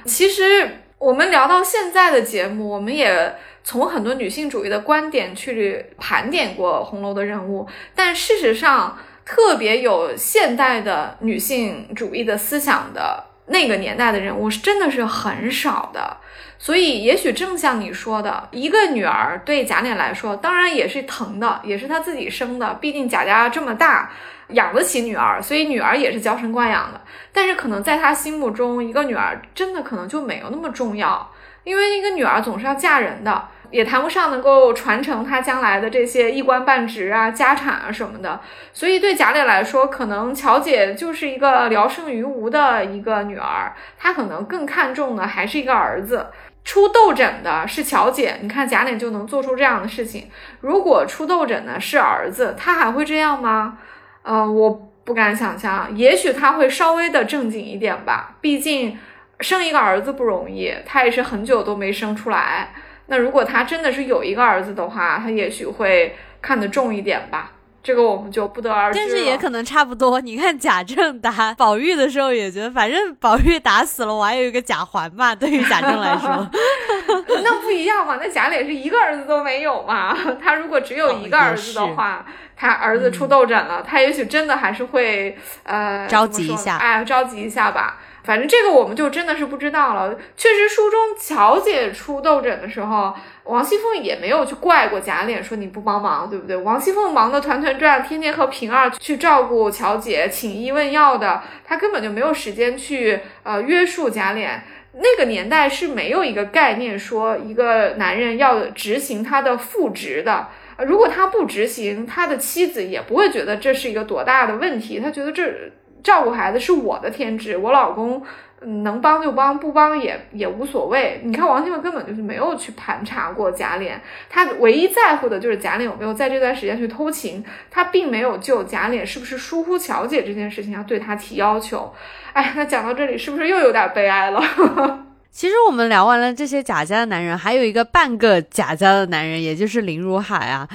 [0.06, 3.34] 其实我们聊到现在的节目，我们也
[3.64, 16.18] 从很多女性主义的观点去盘点过红楼的人物，但事实上，特别有现代的女性主义的思想的那个年代的人物，是真的是很少的。
[16.58, 22.74] 所以，也许正像你说的，一个女儿对贾琏来说，当然也是疼的，也是他自己生的。
[22.76, 24.12] 毕竟贾家这么大，
[24.50, 27.00] 养得起女儿，所以女儿也是娇生惯养的。
[27.32, 31.32] 但是，可能在他心目中，一个女儿真的可能就没有那么重要，
[31.64, 38.40] 因为一个女儿总是要嫁人的，也谈不上能够传承她将来的这些一官半职啊、家产啊什么的。
[38.74, 46.28] 所以，对贾琏来说，可能乔姐就是一个聊胜于无的一个女儿，她可能更看重的还是一个儿子。
[46.66, 50.30] 出痘疹的是乔姐，你看贾琏就能做出这样的事情。
[50.60, 53.78] 如果出痘疹的是儿子，他还会这样吗？
[54.22, 55.90] 呃，我不敢想象。
[55.96, 59.00] 也许他会稍微的正经一点吧，毕竟
[59.40, 62.74] 生一个儿子不容易，他也是很久都没生出来。
[63.10, 67.52] 那如果他真的是有一个儿子的话，他也许会看得重一点吧。
[67.82, 70.20] 这个我们就不得而知但是也可能差不多。
[70.20, 75.34] 你看贾政打宝玉的时候，也觉得反正宝玉打死了，我还有一个贾环嘛。
[75.34, 76.48] 对于贾政来说，
[77.42, 78.18] 那不一样嘛。
[78.22, 80.16] 那贾琏是一个儿子都没有嘛。
[80.44, 82.26] 他如果只有一个儿子的话，
[82.58, 87.98] 他儿子出痘疹了，他也许真的还是会呃着急一下，哎，着急一下吧。
[88.30, 90.16] 反正这个我们就真的是不知道了。
[90.38, 93.12] 确实，书中乔姐出痘疹的时候，
[93.46, 96.56] 王熙凤也没有去怪过贾琏，说你不帮忙，对不对？
[96.56, 104.60] 王熙凤忙得团团转，天天和平儿去照顾乔姐，请医问药的，她根本就没有时间去呃约束贾琏。
[104.94, 110.50] 那个年代是没有一个概念说一个男人要执行他的父职的。
[110.86, 115.72] 如果他不执行，他的妻子也不会觉得这是一个多大的问题，他觉得这。
[116.04, 118.22] 照顾孩子是我的天职，我老公
[118.62, 121.22] 能帮就帮，不帮也也无所谓。
[121.24, 123.94] 你看王熙凤根本就是没有去盘查过贾琏，
[124.30, 131.94] 他唯一在乎的就是贾琏有没有在这段时间去偷情，他并没有就贾琏是不是疏忽乔姐这件事情要对他提要求。
[132.34, 134.42] 哎，那讲到这里是不是又有点悲哀了？
[135.32, 140.68] 其实我们聊完了这些贾家的男人，还有一个半个贾家的男人，也就是林如海啊，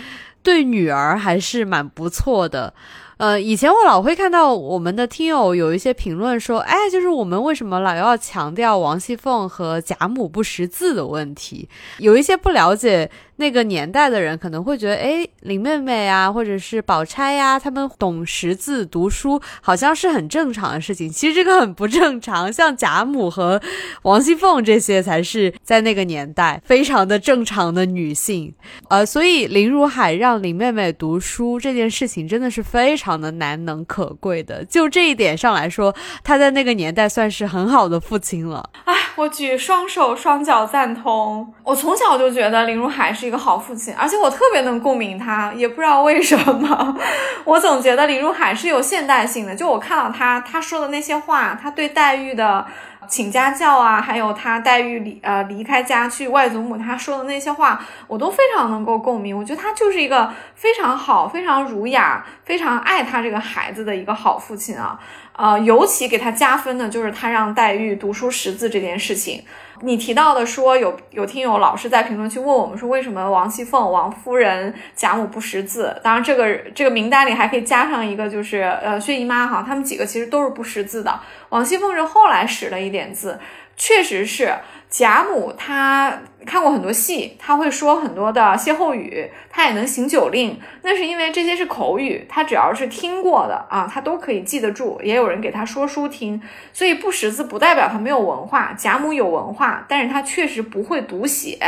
[0.43, 2.73] 对女儿还是蛮不错的。
[3.17, 11.69] 呃，以前我老会看到我们的听友有一些评论说，哎，就是我们为什么老要强调王熙凤和贾母不识字的问题？
[11.99, 13.11] 有一些不了解。
[13.37, 21.11] 那个年代的人可能会觉得，哎，林妹妹啊，或者是宝钗呀，他们懂识字、读书，好像是很正常的事情。
[21.11, 23.61] 其实这个很不正常，像贾母和
[24.03, 28.55] 王熙凤这些才是在那个年代非常的正常的女性。
[28.89, 34.65] 呃，所以林如海让林妹妹读书这件事情，真的是非常常的难能可贵的。
[34.65, 38.69] 就这一点上来说，他在那个年代算是很好的父亲了。
[38.85, 41.55] 哎，我举双手双脚赞同。
[41.63, 43.05] 我从小就觉得林如海。
[43.15, 46.97] 是一个好父亲，而且我特别能共鸣他，也不知道为什么，
[47.45, 49.55] 我总觉得林如海是有现代性的。
[49.55, 52.67] 就我看到他他说的那些话，他对黛玉的
[53.09, 59.37] 请家教啊，还有他黛玉离呃离开家去外祖母他说的那些话，我都非常能够共鸣。
[59.37, 64.99] 我觉得他就是一个非常好、非常儒雅、非常爱他这个孩子的一个好父亲啊。
[65.37, 69.43] 呃，尤其给他加分的就是他让黛玉读书识字这件事情。
[69.81, 76.01] 你提到的说有有听友老是在评论区问我们说为什么王熙凤王夫人贾母不识字？
[76.05, 81.19] 当然这个这个名单里还可以加上一个就是，呃，薛姨妈哈，他们几个其实都是不识字的。
[81.55, 83.39] 王熙凤是后来识了一点字。
[83.77, 84.53] 确实是。
[84.89, 95.01] 贾母她看过很多戏，她会说很多的歇后语，她也能行酒令，那是因为这些是口语，她只要是听过的啊，她都可以记得住。
[95.03, 96.41] 也有人给她说书听，
[96.73, 98.73] 所以不识字不代表她没有文化。
[98.79, 101.59] 贾母有文化，但是她确实不会读写。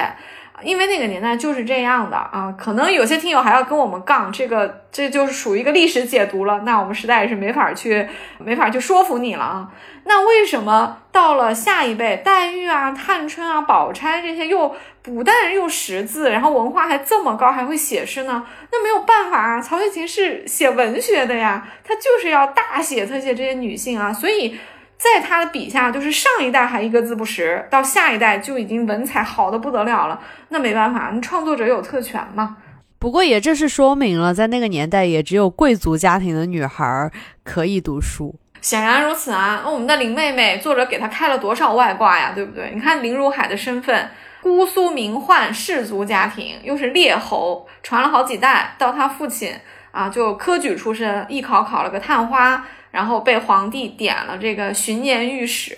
[0.62, 6.60] 因为那个年代就是这样的啊，可能有些听友还要跟我们杠，这个这就是属于一个历史解读了。
[6.60, 9.68] 那我们实在也是没法去，没法去说服你了啊。
[10.04, 18.44] 那为什么到了下一辈，黛玉啊、探春啊、宝钗这些又不但又识字，然后文化还这么高，还会写诗呢？
[18.72, 24.58] 那没有办法啊，曹雪芹是写文学的呀，他就是要大写特写这些女性啊，所以。
[24.98, 30.20] 在他的笔下，就是上一代还一个字不识，到下一代就已经文采好的不得了了。
[30.48, 32.56] 那没办法，你创作者有特权嘛。
[32.98, 37.11] 不过也正是说明了，在那个年代，也只有贵族家庭的女孩
[37.44, 38.35] 可以读书。
[38.62, 39.61] 显然如此啊。
[39.62, 42.32] 那我们的林妹妹，作者给她开了多少外挂呀？
[42.35, 42.72] 对不对？
[42.74, 44.09] 你看林如海的身份，
[44.40, 48.74] 姑苏名宦士族家庭，又是列侯，传了好几代。
[48.78, 49.52] 到他父亲
[49.92, 52.64] 啊，就科举出身，艺考考了个探花。
[52.96, 55.76] 然后被皇帝点了这个巡盐御史，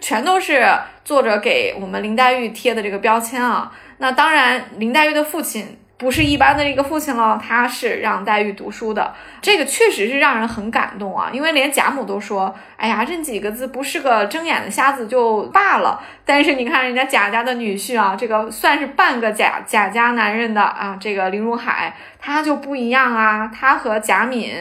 [0.00, 0.68] 全都是
[1.04, 3.70] 作者给我们林黛玉贴的这个标签啊。
[3.98, 11.30] 那当然，林黛玉的父亲不是一般的一个父亲了，他是让黛玉读书的，这个确实是让人很感动啊。
[11.32, 24.52] 因为连贾母都说：“哎呀，这几个字不是个睁眼的瞎子就罢了。”但是你看人家贾家的女婿啊，这个算是半个贾贾家男人的啊，这个林如海他就不一样啊，他和贾敏。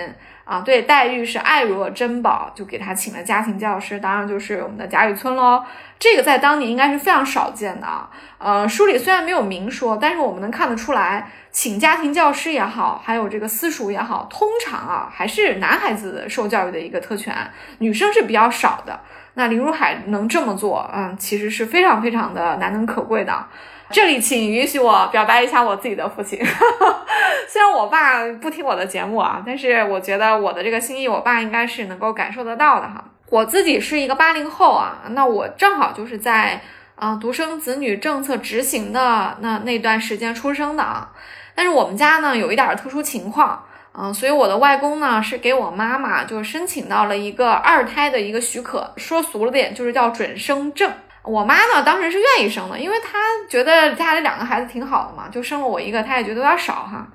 [0.45, 5.63] 啊，对，黛玉是爱若珍宝，就给她请了家庭教师，当然就是我们的贾雨村喽。
[5.97, 8.09] 这个在当年应该是非常少见的啊。
[8.37, 17.35] 呃，书里虽然没有明说，但是我们能看得出来，请家庭教师也好，还有这个私塾也好，通常啊还是男孩子受教育的一个特权，
[17.79, 18.99] 女生是比较少的。
[19.33, 23.47] 那林如海能这么做，嗯，其实是非常非常的难能可贵的。
[23.91, 26.39] 这里，请允许我表白一下我自己的父亲。
[27.47, 33.03] 虽然我爸不听我的节目啊，但是我觉得我的这个心意，我爸应该是能够感受得到的哈。
[33.29, 36.61] 我自己是一个八零后啊，那我正好就是在
[36.95, 41.11] 啊独生子女政策执行的那那段时间出生的啊。
[41.53, 43.63] 但是我们家呢有一点特殊情况，
[43.97, 50.91] 嗯，所以我的外公呢是给我妈妈就申请到了一个二胎的一个许可，说俗了点就是叫准生证。
[51.25, 53.17] 我妈呢，当时是愿意生的，因为她
[53.49, 57.07] 觉得家里两个孩子挺好的嘛，就生了我一个，她也觉得有点少哈。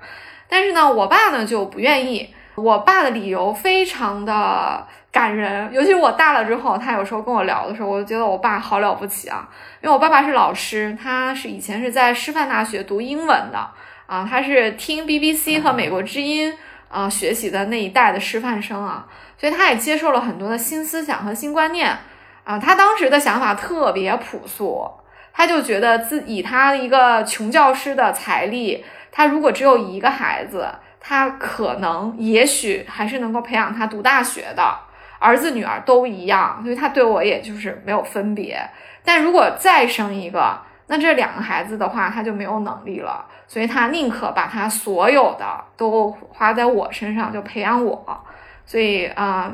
[0.49, 2.33] 但是呢，我爸呢就不愿意。
[2.55, 9.47] 我爸的理由非常的感人，尤其是我大了之后，他有时候跟我聊的时候，我就觉得我爸好了不起啊。
[9.81, 13.69] 因为我爸爸是老师，他是以前是在师范大学读英文的
[14.05, 16.53] 啊，他是听 BBC 和美国之音
[16.89, 21.97] 啊学习的那一代的师范生啊，所以他也接受了很多的新思想和新观念。
[22.43, 24.89] 啊，他当时的想法特别朴素，
[25.31, 30.67] 他就觉得自以他一个穷教师的财力，他如果只有一个孩子，
[30.99, 34.75] 他可能也许还是能够培养他读大学的，
[35.19, 38.59] 儿子女儿都一样，所以他对我也就是没有分别。
[39.05, 45.45] 但如果再生一个，那这两个孩子的话，他就没有能力了，所以他宁可把他所有的
[45.77, 48.23] 都花在我身上，就培养我。
[48.65, 49.53] 所以啊。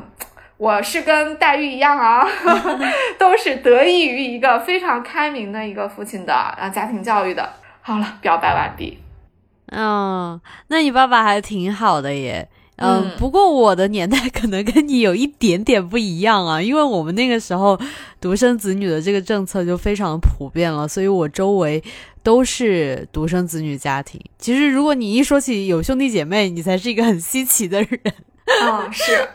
[0.58, 2.26] 我是跟黛玉一样啊，
[3.16, 7.48] 都是得益于一个非常开明的一个父亲的啊家庭教育的。
[7.80, 8.98] 好了，表白完毕。
[9.66, 12.48] 嗯，那你爸爸还挺好的耶。
[12.76, 17.78] 嗯，不过我的年代可能跟你有一点点不一样啊，因为我们那个时候
[18.20, 21.82] 独生子女的这个政策就非常普遍了，所以我周围
[22.22, 24.20] 都是独生子女家庭。
[24.38, 28.00] 其实如果你一说起有兄弟姐妹，你才是一个很稀奇的人。
[28.62, 29.28] 啊，是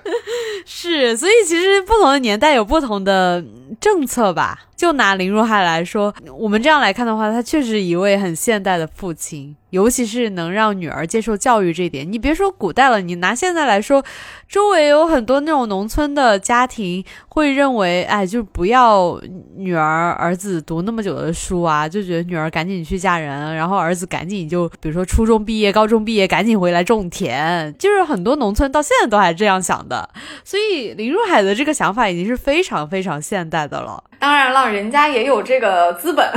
[0.65, 3.43] 是，所以其实不同的年代有不同的
[3.79, 4.59] 政策吧。
[4.75, 12.09] 就拿林如海来说，我们这样来看的话，他确实一位很现代的父亲，尤其是能让女儿接受教育这一点。
[12.09, 14.05] 你别说古代了，你拿现在来说，
[14.47, 19.19] 周围有很多那种农村的家庭会认为，哎，就不要
[19.57, 30.07] 女儿儿子读那么久的书啊，就觉得女儿赶紧去嫁人，然后儿子赶紧就比如说初中毕业、高中毕业，赶紧回来种田，就是很多农村到现在都还这样想的。
[30.43, 34.03] 所以林如海的这个想法已经是非常非常现代的了。
[34.19, 36.31] 当然了，人家也有这个资本。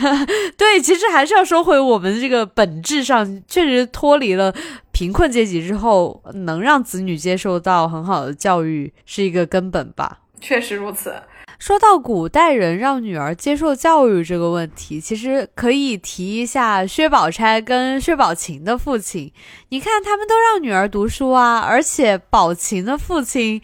[0.56, 4.54] 对，其实还是要说回我们这个本质上，确实脱离了
[4.90, 10.18] 贫困阶级之后，能让子女接受到很好的教育是一个根本吧。
[10.40, 11.14] 确实如此。
[11.58, 19.32] 说到古代人让女儿接受教育这个问题，其实可以提一下薛宝钗跟薛宝琴的父亲。
[19.68, 23.62] 你看，他们都让女儿读书啊，而且宝琴的父亲。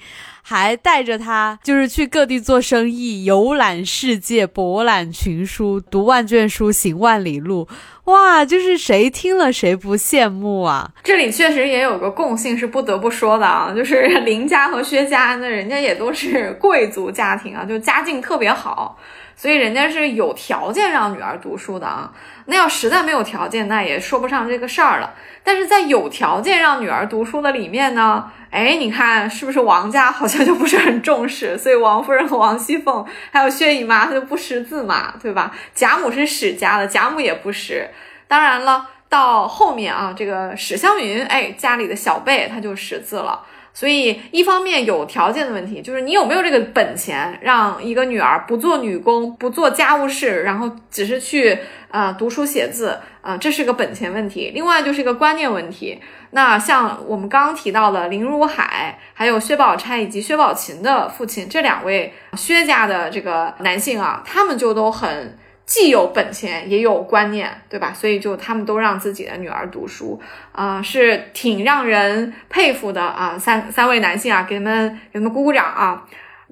[0.49, 7.69] 还带着他就是去各地做生意，游览世界，博览群书，读万卷书，行万里路。
[8.05, 10.91] 哇，就是谁听了谁不羡慕啊！
[11.05, 18.97] 这里确实也有个共性是不得不说的啊， 就是林家和薛家，那人家也都是贵族家庭啊，就家境特别好，
[19.39, 22.12] 所以人家是有条件让女儿读书的啊。
[22.47, 25.14] 那要实在没有条件，那也说不上这个事儿了。
[25.45, 31.57] 但是在有条件让女儿读书的里面呢，哎，你看是不是王家好像就不是很重视？
[31.57, 35.55] 所以王夫人和王熙凤还有薛姨妈，她就不识字嘛，对吧？
[35.72, 37.89] 贾母是史家的，贾母也不识。
[38.26, 43.41] 当然了，到后面啊，这个史湘云，哎，家里的小辈她就识字了。
[43.79, 51.57] 所以一方面有条件的问题，就是你有没有这个本钱，让一个女儿不做女工，不做家务事，然后只是去
[51.89, 54.51] 啊读书写字啊，这是个本钱问题。
[54.53, 56.01] 另外就是一个观念问题。
[56.33, 65.39] 那像我们刚刚提到的林如海，还有薛宝钗以及薛宝琴的父亲这两位薛家的这个男性啊，他们就都很。
[65.69, 67.93] 既有本钱也有观念，对吧？
[67.93, 70.19] 所以就他们都让自己的女儿读书
[70.51, 73.39] 啊，是挺让人佩服的啊。
[73.39, 76.07] 三三位男性啊，给他们给他们鼓鼓掌啊。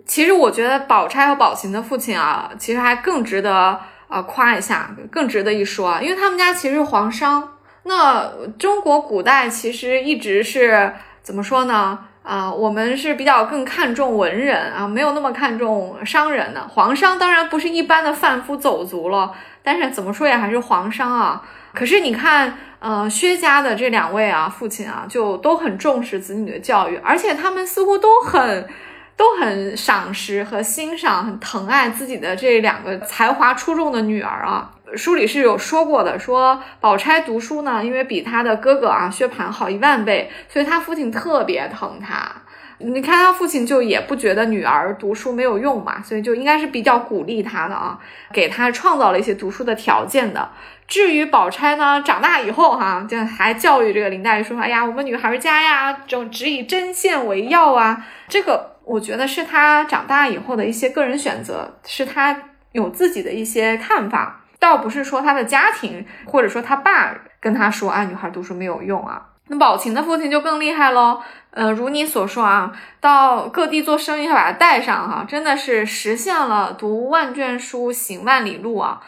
[0.05, 7.57] 其实我觉得宝钗和宝琴的父亲啊，其实还更值得啊夸一下，更值得一说啊，因为他们家其实是皇商。
[7.85, 10.93] 那中国古代其实一直是
[11.23, 12.01] 怎么说呢？
[12.27, 16.61] 啊，我们是比较更看重文人啊，没有那么看重商人的。
[16.66, 21.41] 皇商当然不是一般的贩夫走卒了，但是怎么说也还是皇商啊。
[21.72, 28.68] 可是你看，呃，薛家的这两位啊，父亲啊，就都很重视子女的教育，而且他们似乎都很
[29.16, 34.72] 都很赏识和欣赏，很疼爱自己的这两个才华出众的女儿啊。
[34.95, 42.30] 书里是有说过的，说宝钗读书呢，因为比她的哥哥啊薛蟠好一万倍，所以她父亲特别疼她。
[42.78, 47.99] 你看她父亲就也不觉得女儿读书没有用嘛，所以就应该是比较鼓励她的啊，
[48.32, 50.51] 给她创造了一些读书的条件的。
[50.87, 64.43] 至于宝钗呢，长大以后哈，就还教育这个林黛玉说：“哎呀，我们女孩家呀，就只以针线为要啊。”这个我觉得是她长大以后的一些个人选择，是她有自己的一些看法。
[64.67, 69.29] 要不是说他的家庭，或者说他爸跟他说啊，女孩读书没有用啊。
[69.49, 71.21] 那宝琴的父亲就更厉害喽，
[71.53, 79.01] 呃，如你所说啊，到各地做生意，还把他带上哈，真的是实现了读万卷书，行万里路啊。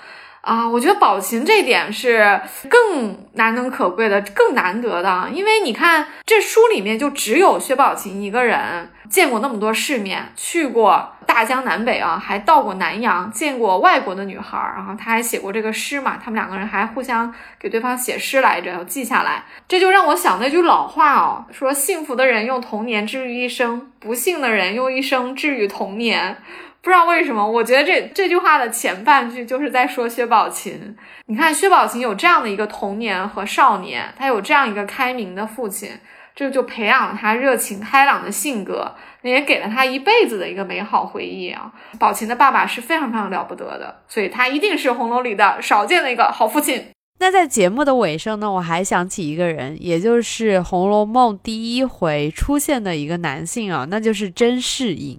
[0.48, 2.40] 啊，我觉得宝琴这点是
[2.70, 5.28] 更难能可贵的，更难得的。
[5.30, 17.30] 因为你看，这书里面就只有薛宝琴一个人见过那么多世面，去过大江南北啊，还到过南洋，见过外国的女孩儿，然后他还写过这个诗嘛，他们两个人还互相
[17.60, 19.44] 给对方写诗来着，要记下来。
[19.68, 26.38] 这就让我想那句老话哦，说幸福的人用童年治愈一生，不幸的人用一生治愈童年。
[26.80, 30.96] 不知道为什么，我觉得这这句话的前半句就是在说薛宝琴。
[31.26, 35.90] 你看，薛宝琴有这样的一个童年和少年，他有这样一个开明的父亲，
[36.34, 41.70] 这就培养了他热情开朗的性格，那也给了他一辈子的一个美好回忆啊。
[41.98, 46.86] 宝琴的爸爸是非常非常了不得的，所以他一定是红楼里的少见的一个好父亲。
[47.20, 55.18] 那在节目的尾声呢，我还想起一个人，也就是《红楼梦》第一回出现的一个男性啊，那就是甄士隐。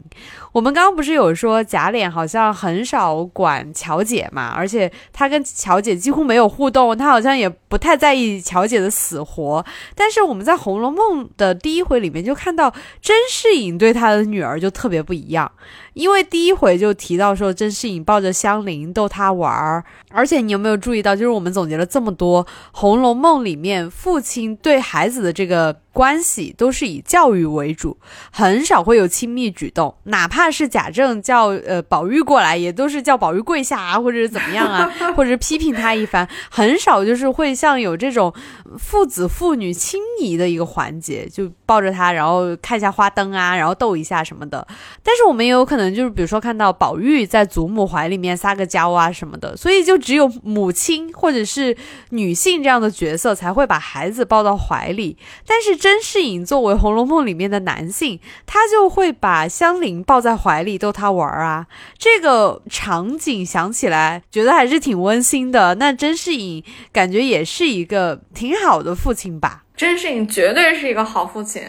[0.52, 9.64] 我们刚刚不是有说贾琏好像很少管乔姐嘛，而且他跟乔姐几乎没有互动，他好像也不太在意乔姐的死活。
[9.94, 15.52] 但是我们在《红楼梦》的第一回里面就看到甄士隐对他的女儿就特别不一样，
[16.00, 25.76] 因为第一回就提到说甄士隐抱着香菱逗她玩儿，而且你有没有注意到，就是我们总结了这么多《红楼梦》里面父亲对孩子的这个。
[25.92, 27.98] 关系都是以教育为主，
[28.32, 29.94] 很少会有亲密举动。
[30.04, 38.32] 哪怕是贾政叫呃宝玉过来，也都是叫宝玉跪下啊，或者是怎么样啊， 或者批评他一番，很少就是会像有这种
[38.78, 44.66] 父子父女亲昵的一个环节，就抱着他，然后看一下花灯啊，然后逗一下什么的。
[45.02, 51.76] 但是我们也有可能就是比如说看到宝玉在祖母怀里面撒个娇啊什么的，所以就只有母亲或者是
[52.12, 55.18] 女性这样的角色才会把孩子抱到怀里，
[55.48, 55.79] 但是。
[55.80, 61.66] 甄士隐作为《红楼梦》里面的男性，他就会把香菱抱在怀里逗她玩啊。
[61.98, 65.76] 这个场景想起来，觉得还是挺温馨的。
[65.76, 69.64] 那甄士隐感觉也是一个挺好的父亲吧？
[69.78, 71.64] 甄士隐绝对是一个好父亲。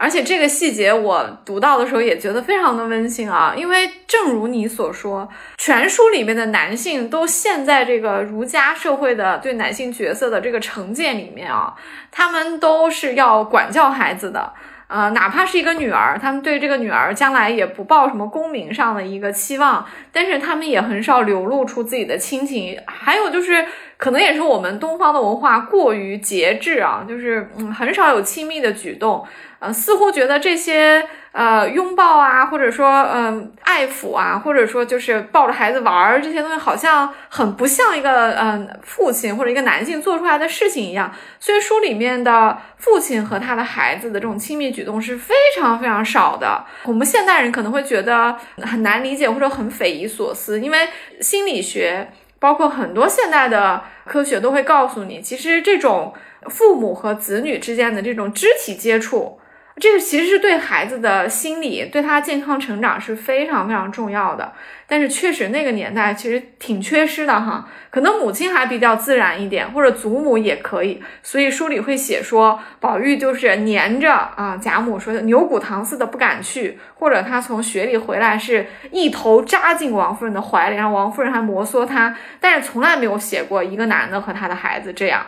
[0.00, 5.28] 而且这个细节我读到的时候也觉得非常的温馨啊，因为正如你所说，
[5.58, 11.74] 全书里面的男性都陷在这个儒家社会的对男性角色的这个成见里面啊，
[12.10, 14.54] 他们都是要管教孩子的。
[14.88, 22.76] 呃，哪怕是一个女儿，他们对这个女儿将来也不抱什么功名上的一个期望，但是他们也很少流露出自己的亲情。
[22.86, 23.64] 还有就是，
[23.98, 29.24] 可能也是我们东方的文化过于节制啊，就是嗯，很少有亲密的举动。
[29.60, 41.12] 呃，似乎觉得这些呃拥抱啊，或者说嗯爱抚啊，或者说就是抱着孩子玩儿这些东西，好像很不像一个嗯父亲或者一个男性做出来的事情一样。
[41.38, 46.64] 所以书里面的父亲和他的孩子的这种亲密举动是非常非常少的。
[46.84, 50.88] 我们现代人可能会觉得很难理解或者很匪夷所思，因为
[51.20, 56.14] 心理学包括很多现代的科学都会告诉你，其实这种
[56.48, 59.38] 父母和子女之间的这种肢体接触。
[59.80, 64.52] 这个其实是对孩子的心理、对他健康成长是非常非常重要的，
[64.86, 85.24] 但是确实那个年代其实挺缺失的哈，可能母亲还比较自然一点，或者祖母也可以，所以书里会写说，宝玉就是黏着啊贾母说的牛骨糖似的不敢去，或者他从雪里回来是一头扎进王夫人的怀里，然后王夫人还摩挲他，但是从来没有写过一个男的和他的孩子这样，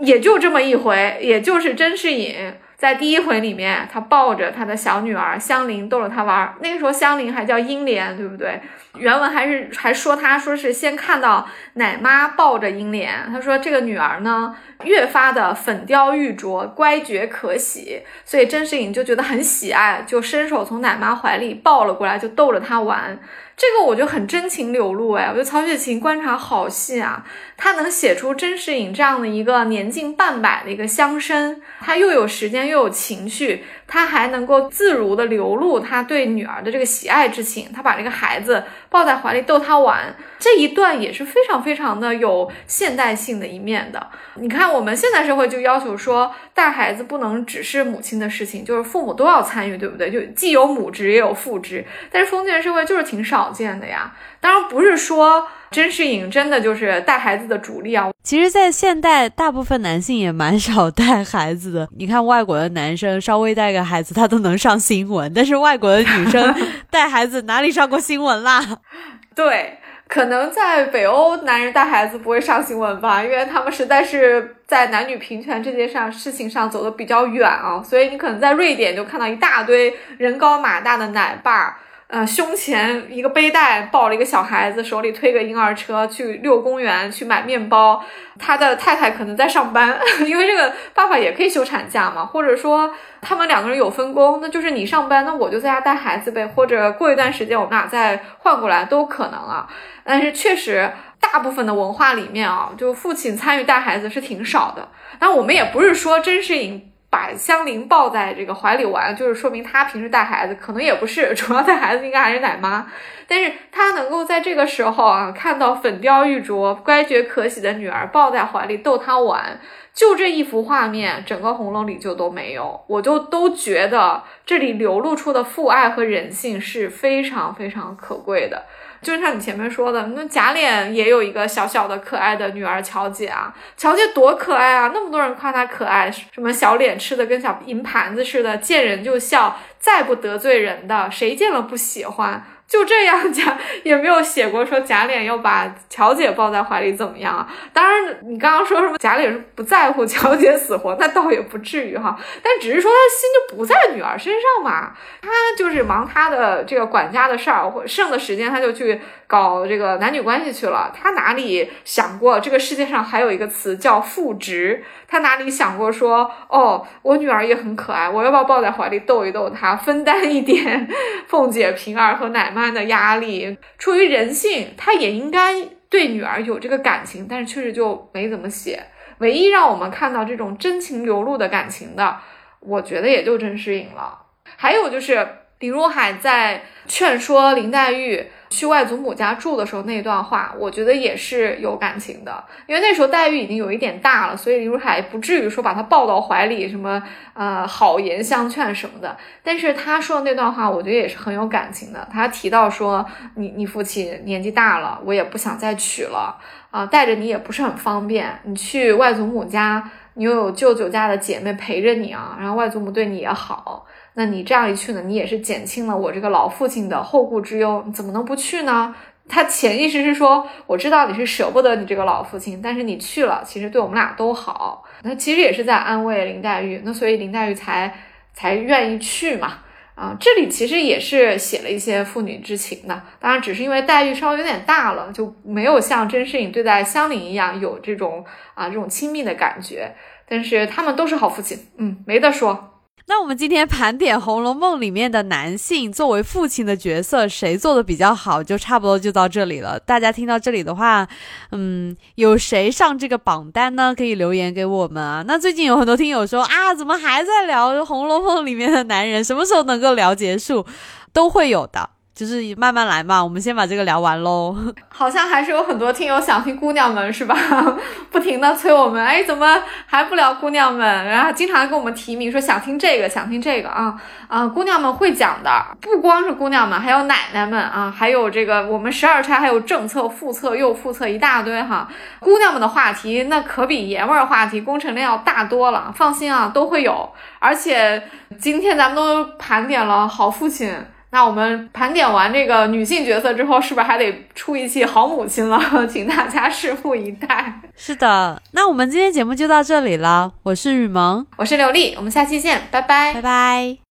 [0.00, 2.36] 也就这么一回，也就是甄士隐。
[2.76, 6.54] 在第一回里面，他抱着他的小女儿香菱逗着他玩儿。
[6.60, 8.60] 那个时候香菱还叫英莲，对不对？
[8.98, 14.54] 原文还是还说他说是先看到奶妈抱着英莲，他说这个女儿呢
[14.84, 23.18] 越发的粉雕玉琢，乖觉可喜，所以甄士隐就觉得很喜爱，就伸手从奶妈怀里抱了过来，就逗着她玩。
[23.56, 27.24] 这个我就很真情流露哎，我觉得曹雪芹观察好细啊，
[27.56, 33.64] 他能写出甄士隐这样的一个年近半百的一个乡绅，他又有时间又有情绪。
[33.88, 44.08] 他还能够自如的流露他对女儿的这个喜爱之情，他把这个孩子抱在怀里逗他玩，这一段也是非常非常的有现代性的一面的。
[44.34, 50.10] 你看我们现代社会就要求说带孩子不能只是母亲的事情，就是父母都要参与，对不对？
[50.10, 54.12] 就既有母职也有父职，但是封建社会就是挺少见的呀。
[54.40, 55.46] 当然不是说。
[55.76, 58.08] 甄士隐真的就是带孩子的主力啊！
[58.22, 61.86] 其实，在现代，大部分男性也蛮少带孩子的。
[61.98, 66.54] 你看，外国的男生稍微带个孩子，他都能上新闻，但是外国的女生
[66.88, 68.64] 带孩子哪里上过新闻啦？
[69.36, 69.76] 对，
[70.08, 77.82] 可能在北欧，男人带孩子不会上新闻吧，因为他们实在是在男女平权这件上事情上走的比较远啊。
[77.84, 81.80] 所以你可能在瑞典就看到一大堆人高马大的奶爸。
[82.08, 88.00] 呃，胸前一个背带抱了一个小孩子，手里推个婴儿车去遛公园去买面包。
[88.38, 99.66] 他的太太可能在上班， 因为这个爸爸也可以休产假嘛，或者说他们两个人有分工，那就是你上班，那我就在家带孩子呗，或者过一段时间我们俩再换过来都可能啊。
[100.04, 100.88] 但是确实，
[101.20, 104.88] 大部分的文化里面啊，就父亲参与带孩子是挺少的。
[105.18, 106.92] 但我们也不是说真是影。
[107.08, 112.86] 把香菱抱在这个怀里玩，就是说明他平时带孩子可能也不是 主要带孩子，应该还是奶妈。
[113.28, 119.58] 但是他能够在这个时候啊，看到粉雕玉琢、乖觉可喜的女儿抱在怀里逗他玩，
[119.92, 122.84] 就这一幅画面，整个红楼里就都没有。
[122.86, 128.64] 我就都觉得这里流露出的父爱和人性是非常非常可贵的。
[129.06, 142.44] 就像你前面说的，那贾琏也有一个小小的可爱的女儿乔姐啊，乔姐多可爱啊，那么多人夸她可爱，什么小脸吃的跟小银盘子似的，见人就笑，再不得罪人的，谁见了不喜欢。
[142.68, 147.46] 就这样贾也没有写过说贾琏要把乔姐抱在怀里怎么样啊？
[147.72, 152.18] 当然，你刚刚说什么贾琏是不在乎乔姐死活，那倒也不至于哈。
[152.42, 154.92] 但只是说他心就不在女儿身上嘛，
[155.22, 160.92] 他就是忙他的这个管家的事儿，或剩的时间他就去搞这个男女关系去了。
[160.94, 164.84] 他哪里想过这个世界上还有一个词叫父职？
[165.08, 170.88] 他哪里想过说哦，我女儿也很可爱，我要不要抱在怀里逗一逗她，分担一点
[171.28, 173.56] 凤姐、平儿和奶妈的压力？
[173.78, 175.54] 出于人性，他也应该
[175.88, 178.84] 对女儿有这个感情，但是确实就没怎么写。
[179.18, 182.18] 唯一让我们看到这种真情流露的感情的，
[182.60, 184.18] 我觉得也就甄士隐了。
[184.56, 185.26] 还有就是
[185.58, 188.26] 林如海在劝说林黛玉。
[188.56, 197.02] 去外祖母家住的时候那段话，我觉得也是有感情的，因为那时候黛玉已经有一点大了，所以林如海不至于说把她抱到怀里，什么
[197.34, 199.14] 呃好言相劝什么的。
[199.42, 202.08] 但是他说的那段话，我觉得也是很有感情的。
[202.10, 203.04] 他提到说，
[203.34, 206.38] 你你父亲年纪大了，我也不想再娶了
[206.70, 208.40] 啊，带着你也不是很方便。
[208.44, 213.84] 你去外祖母家，你又有舅舅家的姐妹陪着你啊，然后外祖母对你也好。
[214.18, 218.94] 那你这样一去呢，你也是减轻了我这个老父亲的后顾之忧，你怎么能不去呢？
[219.28, 224.84] 他潜意识是说，我知道你是舍不得你这个老父亲，但是你去了，其实对我们俩都好。
[225.02, 227.92] 那其实也是在安慰林黛玉，那所以林黛玉才
[228.32, 229.58] 才愿意去嘛。
[229.96, 239.94] 啊，这里其实也是写了一些父女之情的，当然只是因为黛玉稍微有点大了，就没有像甄士隐对待香菱一样有这种啊这种亲密的感觉。
[240.28, 242.75] 但是他们都是好父亲，嗯，没得说。
[243.08, 249.78] 那我们今天盘点《红楼梦》里面的男性作为父亲的角色，谁做的比较好，就差不多就到这里了。
[249.78, 251.06] 大家听到这里的话，
[251.52, 253.94] 嗯，有谁上这个榜单呢？
[253.96, 255.22] 可以留言给我们啊。
[255.24, 259.22] 那最近有很多听友说啊，怎么还在聊《红楼梦》里面的男人？
[259.22, 260.66] 什么时候能够聊结束？
[261.12, 261.90] 都会有的。
[262.16, 264.56] 就是慢慢来嘛，我们先把这个聊完喽。
[264.88, 267.36] 好像还是有很多听友想听姑娘们是吧？
[268.10, 271.04] 不停的催我们，哎，怎么还不聊姑娘们？
[271.04, 273.94] 然后经常跟我们提名说想听这个，想听这个啊
[274.28, 274.48] 啊！
[274.48, 281.86] 姑娘们会讲的，不光是姑娘们，还有奶奶们啊，还有这个我们十二钗还有正册、副测、又副测一大堆哈。
[282.20, 287.12] 姑娘们的话题那可比爷们儿话题、工程量要大多了，放心啊，都会有。
[287.40, 288.02] 而且
[288.40, 290.74] 今天咱们都盘点了好父亲。
[291.10, 295.58] 那我们盘点完这个女性角色之后，是不是还得出一期好母亲了？
[295.88, 297.60] 请大家拭目以待。
[297.76, 300.32] 是的，那我们今天节目就到这里了。
[300.42, 303.85] 我是雨萌，我是刘丽，我们下期见，拜拜，拜拜。